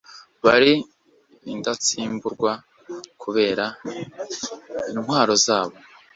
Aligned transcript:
bari 0.45 0.71
indatsimburwa 1.51 2.51
kubera 3.21 3.65
intwaro 4.93 5.33
zabo 5.45 5.75